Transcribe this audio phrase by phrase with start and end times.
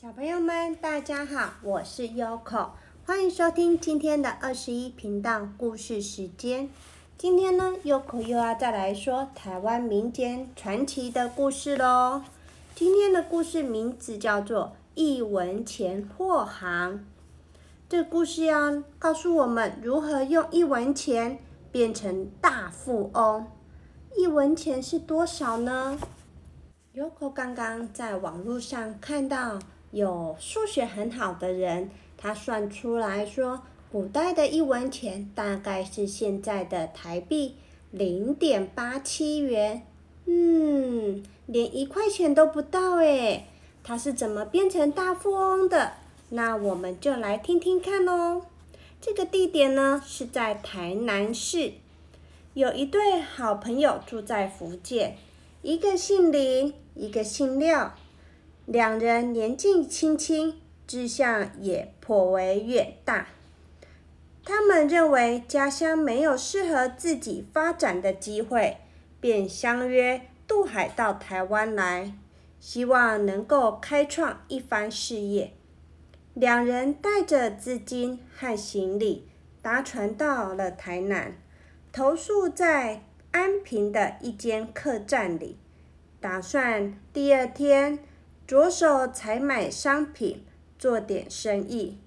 [0.00, 2.70] 小朋友们，大家好，我是 Yoko，
[3.04, 6.70] 欢迎收听今天的二十一频道故事时间。
[7.18, 12.22] 今天呢，Yoko 又要再来说台湾民间传奇的故事喽。
[12.74, 16.94] 今天的故事名字叫做《一文钱货行》。
[17.86, 21.38] 这故事要告诉我们如何用一文钱
[21.70, 23.46] 变成大富翁。
[24.16, 25.98] 一文钱是多少呢
[26.94, 29.58] ？Yoko 刚刚在网络上看到。
[29.90, 37.56] 有数学很好的人，他算出来说，古代的一文钱大概是现在的台币
[37.90, 39.84] 零点八七元，
[40.26, 43.46] 嗯，连一块钱都不到诶。
[43.82, 45.92] 他是怎么变成大富翁的？
[46.28, 48.42] 那我们就来听听看喽。
[49.00, 51.72] 这个地点呢是在台南市，
[52.54, 55.16] 有一对好朋友住在福建，
[55.62, 57.94] 一个姓林，一个姓廖。
[58.70, 60.54] 两人年纪轻轻，
[60.86, 63.26] 志向也颇为远大。
[64.44, 68.76] 他们认为家乡没有适合自己发展的机会，
[69.18, 72.14] 便相约渡海到台湾来，
[72.60, 75.52] 希望能够开创一番事业。
[76.34, 79.26] 两人带着资金和行李，
[79.60, 81.36] 搭船到了台南，
[81.90, 85.56] 投宿在安平的一间客栈里，
[86.20, 87.98] 打算第二天。
[88.50, 90.44] 着手采买商品，
[90.76, 91.98] 做点生意。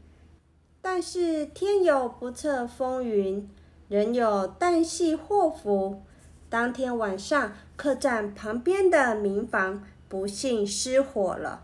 [0.82, 3.50] 但是天有不测风云，
[3.88, 6.02] 人有旦夕祸福。
[6.50, 11.64] 当天晚上，客栈旁边的民房不幸失火了。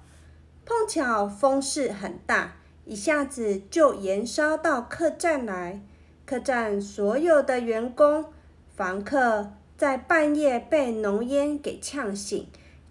[0.66, 5.82] 碰巧风势很大，一下子就延烧到客栈来。
[6.26, 8.28] 客栈所有的员工、
[8.74, 12.48] 房客在半夜被浓烟给呛醒。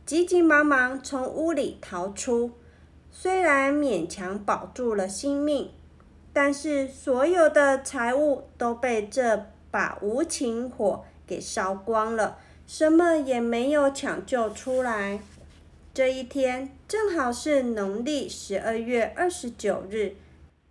[0.09, 2.53] 急急忙忙从屋里逃出，
[3.11, 5.71] 虽然勉强保住了性命，
[6.33, 15.21] 但是所有的财物都被这把无情火给烧光了，什么也没有抢救出来。
[15.93, 20.15] 这一天正好是农历十二月二十九日，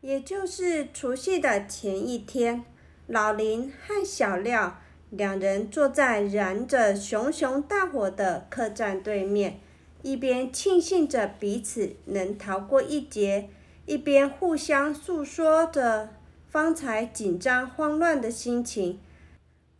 [0.01, 2.65] 也就是除夕的前一天。
[3.05, 4.79] 老林和小廖。
[5.09, 9.59] 两人坐在燃着熊熊大火的客栈对面，
[10.01, 13.50] 一边庆幸着彼此能逃过一劫，
[13.85, 16.09] 一边互相诉说着
[16.50, 19.00] 方才紧张慌乱的心情。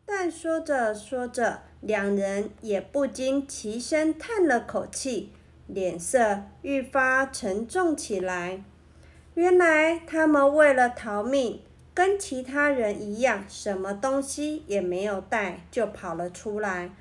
[0.06, 5.34] 但说着说着，两人也不禁齐声叹了口气，
[5.68, 8.64] 脸色愈发沉重起来。
[9.34, 11.62] 原来他们为了逃命。
[11.98, 16.92] 跟其他人一样，什么东西也没有带就跑了出来。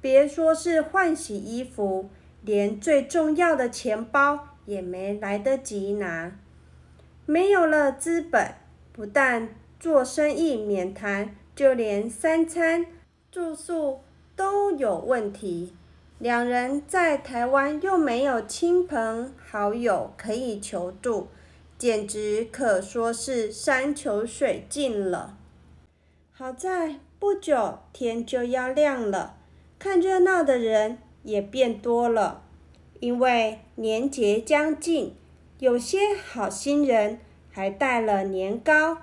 [0.00, 2.10] 别说是换洗衣服，
[2.42, 6.36] 连最重要的钱包也没来得及拿。
[7.26, 8.54] 没有了资本，
[8.92, 12.84] 不但做生意免谈，就连三餐
[13.30, 14.00] 住宿
[14.34, 15.76] 都有问题。
[16.18, 21.28] 两人在台湾又没有亲朋好友可以求助。
[21.80, 25.38] 简直可说是山穷水尽了。
[26.30, 29.38] 好在不久天就要亮了，
[29.78, 32.42] 看热闹的人也变多了。
[32.98, 35.16] 因为年节将近，
[35.58, 37.18] 有些好心人
[37.50, 38.98] 还带了年糕、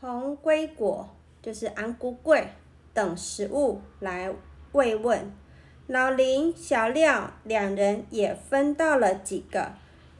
[0.00, 1.10] 红龟果
[1.42, 2.48] （就是安菇桂）
[2.94, 4.32] 等食物来
[4.72, 5.30] 慰问。
[5.86, 9.72] 老林、小廖两人也分到了几个。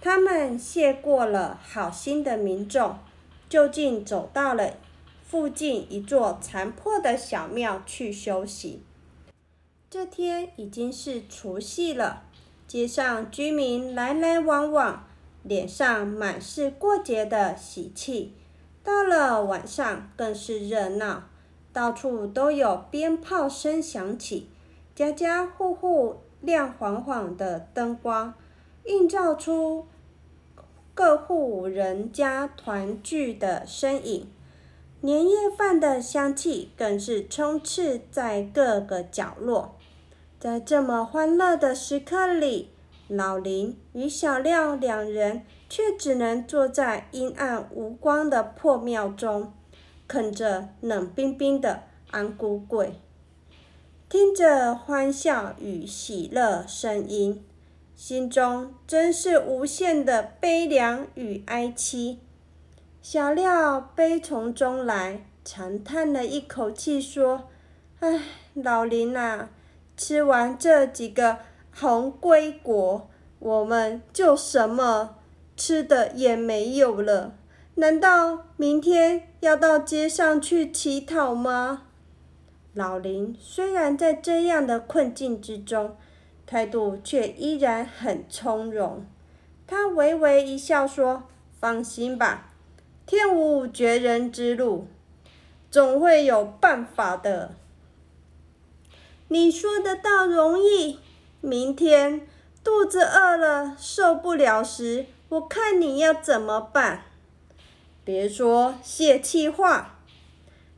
[0.02, 2.96] 他们谢过了好心的民众，
[3.50, 4.72] 就近走到了
[5.22, 8.82] 附近一座残破的小庙去休息。
[9.90, 12.22] 这天已经是除夕了，
[12.66, 15.04] 街上居民来来往往，
[15.42, 18.34] 脸上满是过节的喜气。
[18.82, 21.24] 到了晚上更是热闹，
[21.74, 24.48] 到处都有鞭炮声响起，
[24.94, 28.32] 家家户户亮晃晃的灯光。
[28.84, 29.86] 映照出
[30.94, 34.28] 各户人家团聚的身影，
[35.00, 39.76] 年夜饭的香气更是充斥在各个角落。
[40.38, 42.70] 在这么欢乐的时刻里，
[43.08, 49.52] 老林与小廖两人却只能坐在阴暗无光的破庙中，
[50.08, 52.94] 啃着冷冰冰的安菇桂，
[54.08, 57.44] 听着欢笑与喜乐声音。
[58.02, 62.18] 心中真是无限的悲凉与哀戚。
[63.02, 67.50] 小廖悲从中来，长叹了一口气，说
[68.00, 68.22] ：“唉，
[68.54, 69.50] 老林啊，
[69.98, 71.40] 吃完这几个
[71.78, 75.16] 红龟果，我们就什么
[75.54, 77.34] 吃的也没有了。
[77.74, 81.82] 难道明天要到街上去乞讨吗？
[82.72, 85.98] 老林虽然在这样的困境之中，
[86.50, 89.06] 态度却依然很从容。
[89.68, 91.22] 他微微一笑说
[91.60, 92.48] ：“放心吧，
[93.06, 94.88] 天无绝人之路，
[95.70, 97.52] 总会有办法的。
[99.28, 100.98] 你说的倒容易，
[101.40, 102.26] 明天
[102.64, 107.04] 肚子饿了受不了时，我看你要怎么办？
[108.02, 109.98] 别说泄气话。”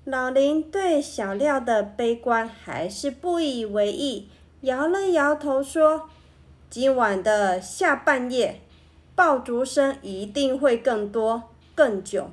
[0.05, 4.29] 老林对小廖的悲观还是不以为意，
[4.63, 6.09] 摇了摇头说
[6.71, 8.61] ：“今晚的下半夜，
[9.17, 12.31] 爆竹声一定会更多、更久，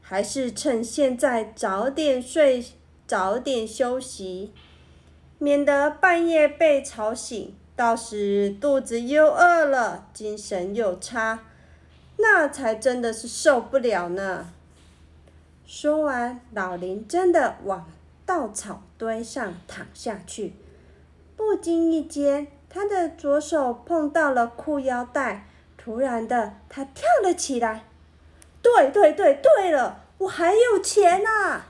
[0.00, 2.64] 还是趁现在早点睡、
[3.06, 4.54] 早点休息，
[5.36, 11.40] 免得半夜被吵醒，到时肚子又饿了，精神又差，
[12.16, 14.48] 那才真的是受不了呢。”
[15.66, 17.86] 说完，老林真的往
[18.24, 20.54] 稻草堆上躺下去。
[21.38, 25.46] 不经意间，他的左手碰到了裤腰带，
[25.76, 27.84] 突然的，他跳了起来。
[28.60, 31.62] 对对对，对了，我还有钱呐！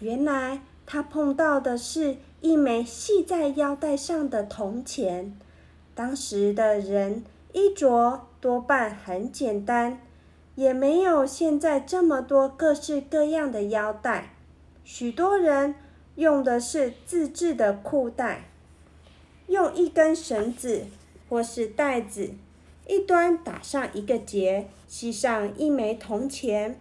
[0.00, 5.38] 原来他碰到的是一枚系在腰带上的铜钱。
[5.94, 7.22] 当时的人
[7.52, 10.00] 衣着多半很简单。
[10.54, 14.34] 也没有现在这么多各式各样的腰带，
[14.82, 15.76] 许多人
[16.18, 18.48] 用的是自制的裤带，
[19.46, 20.86] 用一根绳子
[21.28, 22.32] 或是带子，
[22.88, 26.76] 一端打上一个结，系上一枚铜钱，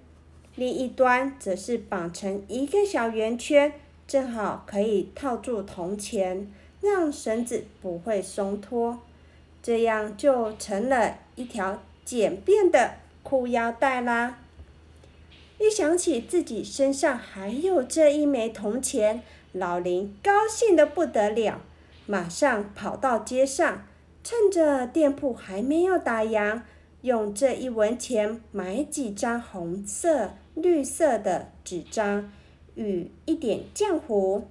[0.56, 3.72] 另一端则是绑成一个小圆圈，
[4.08, 6.52] 正好可以套住铜钱，
[6.82, 8.98] 让绳子不会松脱，
[9.62, 12.96] 这样就成了一条简便的。
[13.22, 14.40] 裤腰带啦！
[15.60, 21.62] 一想起自己身上还有这一枚铜钱，老林高兴的不得了，
[22.06, 23.88] 马上跑到街上，
[24.24, 26.62] 趁着店铺还没有打烊，
[27.02, 32.32] 用这一文钱买几张红色、绿色的纸张
[32.76, 34.44] 与一点浆糊，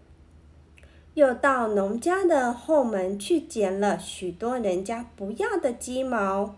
[1.15, 6.57] 又到农家的后门去捡了许多人家不要的鸡毛。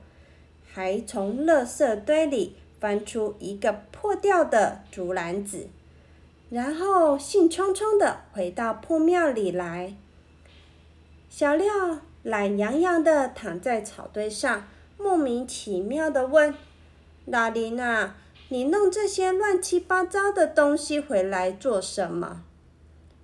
[0.70, 5.68] 还从垃圾堆里翻出一个破掉的竹篮子，
[6.50, 9.94] 然后兴冲冲的回到破庙里来。
[11.28, 14.66] 小廖懒洋洋的躺在草堆上，
[14.96, 16.54] 莫名其妙的问
[17.26, 18.16] ：“老林啊，
[18.48, 22.44] 你弄这些乱七八糟的东西回来做什么？”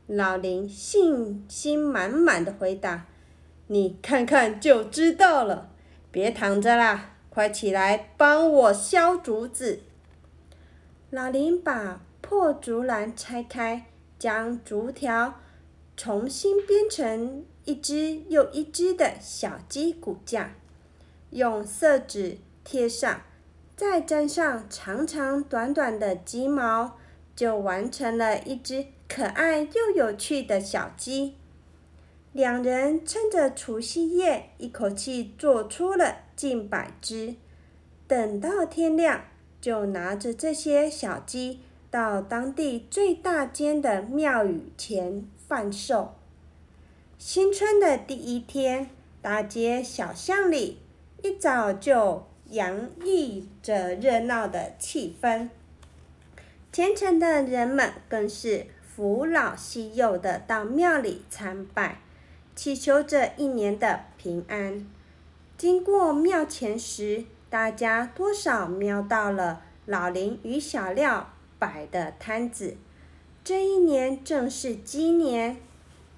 [0.07, 3.07] 老林信心满满的回答
[3.69, 5.71] ：“你看看就知道了，
[6.11, 9.81] 别躺着啦。”快起来，帮我削竹子！
[11.11, 13.87] 老林把破竹篮拆开，
[14.21, 15.35] 将竹条
[15.97, 20.55] 重新编成一只又一只的小鸡骨架，
[21.31, 23.23] 用色纸贴上，
[23.77, 26.97] 再粘上长长短短的鸡毛，
[27.35, 31.35] 就完成了一只可爱又有趣的小鸡。
[32.31, 36.19] 两人趁着除夕夜，一口气做出了。
[36.37, 37.35] 近百只，
[38.07, 39.25] 等到天亮，
[39.61, 41.61] 就拿着这些小鸡
[41.91, 46.15] 到当地最大间的庙宇前贩售。
[47.19, 48.91] 新春的第一天，
[49.23, 50.79] 大街小巷里
[51.23, 55.49] 一早就洋溢着热闹的气氛，
[56.73, 62.01] 虔诚的人们更是扶老携幼的到庙里参拜，
[62.55, 64.87] 祈求着一年的平安。
[65.57, 72.77] 经过庙前时，大家多少瞄到了老林与小廖摆的摊子。
[73.45, 75.59] 这一年正是鸡年，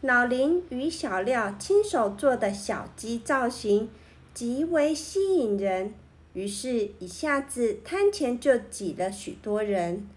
[0.01, 3.91] 老林与小廖亲手做的小鸡造型
[4.33, 5.93] 极为吸引人，
[6.33, 10.09] 于是，一下子摊前就挤了许多人。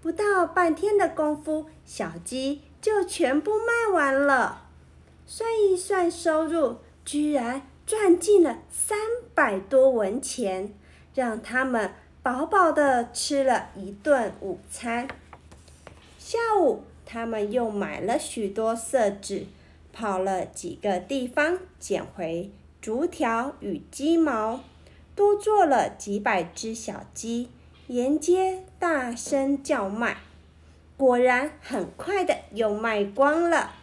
[0.00, 4.66] 不到半天的功夫，小鸡就全部卖完了。
[5.26, 7.62] 算一算收入，居然。
[7.88, 8.98] 赚进了三
[9.34, 10.74] 百多文钱，
[11.14, 11.90] 让他们
[12.22, 15.08] 饱饱的吃了一顿午餐。
[16.18, 19.46] 下午，他们又买了许多色纸，
[19.90, 22.50] 跑了几个地方捡回
[22.82, 24.60] 竹条与鸡毛，
[25.14, 27.48] 多做了几百只小鸡，
[27.86, 30.18] 沿街大声叫卖。
[30.98, 33.76] 果然，很快的又卖光了。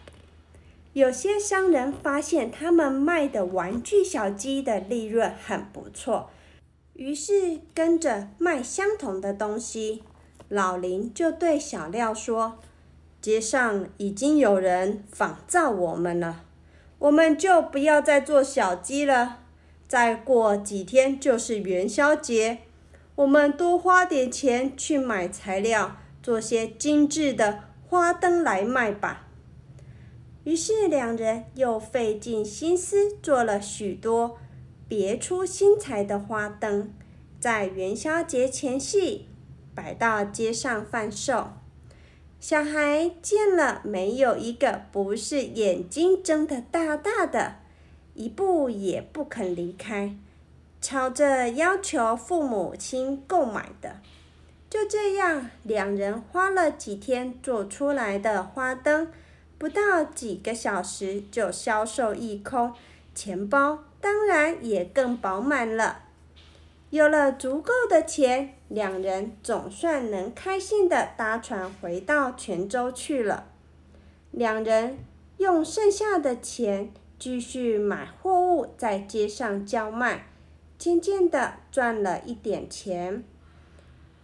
[0.96, 6.30] 有些商人发现他们卖的玩具小鸡的利润很不错，
[6.94, 10.04] 于是跟着卖相同的东西。
[10.48, 12.60] 老林就对小廖说
[13.20, 16.46] ：“街上已经有人仿造我们了，
[17.00, 19.40] 我们就不要再做小鸡了。
[19.90, 22.60] 再过几天就是元宵节，
[23.16, 29.24] 我们多花点钱去买材料，做些精致的花灯来卖吧。”
[30.46, 34.38] 于是两人又费尽心思做了许多
[34.88, 36.94] 别出心裁的花灯，
[37.40, 39.28] 在元宵节前夕。
[39.76, 41.50] 摆到街上贩售，
[42.40, 47.56] 小孩见了没有一个不是眼睛睁得大大的，
[48.14, 50.16] 一步也不肯离开，
[50.80, 53.98] 吵着要求父母亲购买的。
[54.70, 59.10] 就这样，两人花了几天做出来的花灯，
[59.58, 62.74] 不到几个小时就销售一空，
[63.14, 66.04] 钱包当然也更饱满了。
[66.90, 73.48] 有了足够的钱，两人总算能开心的搭船回到泉州去了。
[74.32, 75.00] 两人
[75.38, 80.28] 用剩下的钱继续买货物，在街上叫卖，
[80.78, 83.24] 渐渐的赚了一点钱，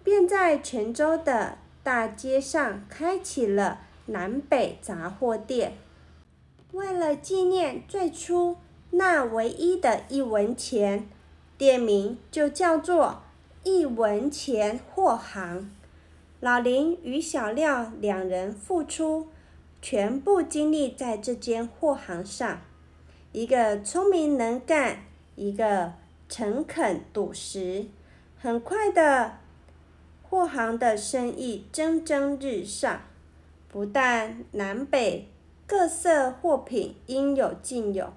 [0.03, 3.79] 便在泉州的大街上开启了
[4.11, 5.73] 南北杂货店。
[6.71, 8.57] 为了纪念最初
[8.91, 11.09] 那唯一的一文钱。
[11.57, 13.21] 店名就叫做
[13.63, 15.69] 一文钱货行。
[16.39, 19.27] 老林与小廖两人付出
[19.79, 22.61] 全部精力在这间货行上，
[23.31, 25.03] 一个聪明能干，
[25.35, 25.93] 一个
[26.27, 27.85] 诚恳笃实。
[28.39, 29.37] 很快的，
[30.23, 33.01] 货行的生意蒸蒸日上，
[33.71, 35.29] 不但南北
[35.65, 38.11] 各色货品应有尽有。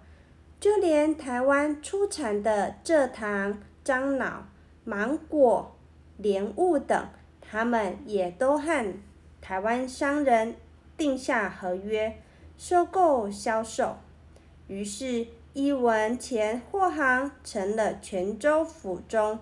[0.59, 4.49] 就连台湾出产的蔗糖、樟脑、
[4.83, 5.77] 芒果、
[6.17, 7.09] 莲雾等，
[7.41, 8.95] 他们也都和
[9.41, 10.57] 台湾商人
[10.97, 12.19] 定下合约，
[12.57, 13.99] 收购销售。
[14.67, 19.39] 于是，一文钱货行成了泉州府中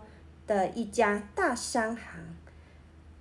[0.46, 2.36] 的一家大商行。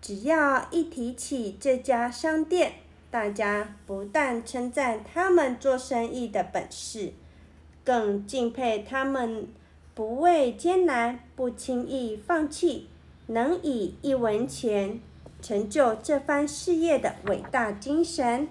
[0.02, 2.74] 只要一提起这家商店，
[3.12, 7.12] 大家不但称赞他们做生意的本事。
[7.84, 9.48] 更敬佩他们
[9.94, 12.88] 不畏艰难、不轻易放弃，
[13.28, 15.02] 能以一文钱
[15.42, 18.48] 成就这番事业的伟大精神。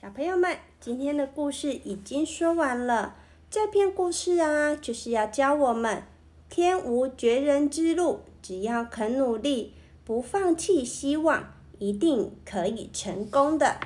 [0.00, 3.14] 小朋友们，今天的故事已经说完了。
[3.48, 6.02] 这篇故事啊，就是要教我们：
[6.50, 9.74] 天无绝人之路，只要肯努力，
[10.04, 11.52] 不放弃希望，
[11.82, 13.80] 一定可以成功的。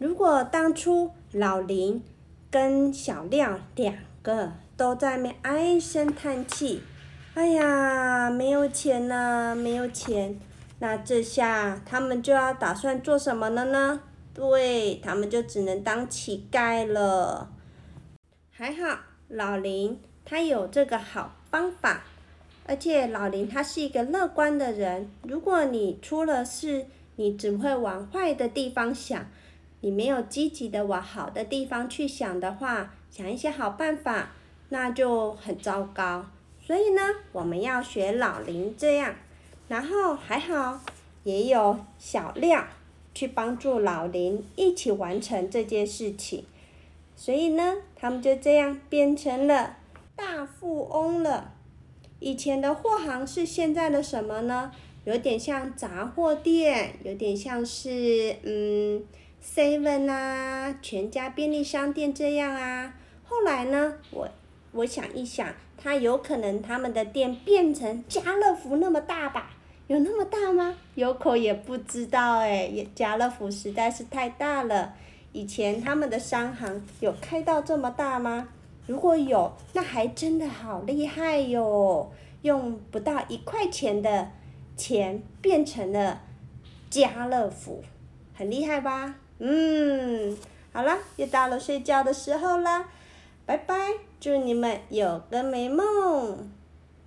[0.00, 2.02] 如果当初老林，
[2.50, 6.82] 跟小亮两个都在那唉声叹气，
[7.34, 10.40] 哎呀，没有钱呐，没有钱。
[10.80, 14.00] 那这下他们就要打算做什么了呢？
[14.34, 17.48] 对他们就只能当乞丐了。
[18.50, 22.02] 还好老林他有这个好方法，
[22.66, 25.08] 而且老林他是一个乐观的人。
[25.22, 29.26] 如果你出了事，你只会往坏的地方想。
[29.80, 34.30] 你没有积极的往好的地方去想的话，想一些好办法，
[34.70, 36.24] 那就很糟糕。
[36.58, 37.02] 所以呢，
[37.32, 39.14] 我们要学老林这样，
[39.68, 40.80] 然后还好
[41.24, 42.66] 也有小亮
[43.14, 46.46] 去帮助老林一起完成这件事情。
[47.14, 49.76] 所以呢，他们就这样变成了
[50.16, 51.52] 大富翁了。
[52.20, 54.72] 以前的货行是现在的什么呢？
[55.04, 59.02] 有点像杂货店，有点像是嗯。
[59.46, 62.94] seven 啊，全家便利商店这样啊，
[63.24, 64.26] 后来呢，我
[64.72, 65.46] 我想一想，
[65.76, 69.50] 他有可能他们的店变成家乐福那么大吧？
[69.86, 70.74] 有那么大吗？
[70.94, 74.94] 有口也不知道哎，也家乐福实在是太大了。
[75.32, 78.48] 以前他们的商行有开到这么大吗？
[78.86, 82.10] 如果有，那还真的好厉害哟！
[82.40, 84.30] 用不到一块钱的
[84.76, 86.20] 钱变成了
[86.90, 87.82] 家乐福，
[88.34, 89.16] 很厉害吧？
[89.38, 90.36] 嗯，
[90.72, 92.86] 好了，又到了睡觉的时候了，
[93.46, 96.50] 拜拜，祝你们有个美梦。